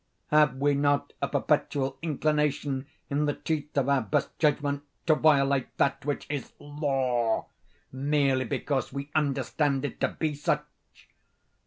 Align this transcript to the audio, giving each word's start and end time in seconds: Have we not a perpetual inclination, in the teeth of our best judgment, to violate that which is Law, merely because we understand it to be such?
Have 0.31 0.55
we 0.57 0.73
not 0.73 1.13
a 1.21 1.27
perpetual 1.27 1.99
inclination, 2.01 2.87
in 3.11 3.27
the 3.27 3.35
teeth 3.35 3.77
of 3.77 3.87
our 3.87 4.01
best 4.01 4.29
judgment, 4.39 4.81
to 5.05 5.13
violate 5.13 5.77
that 5.77 6.03
which 6.07 6.25
is 6.27 6.53
Law, 6.57 7.45
merely 7.91 8.45
because 8.45 8.91
we 8.91 9.11
understand 9.13 9.85
it 9.85 9.99
to 10.01 10.07
be 10.07 10.33
such? 10.33 10.65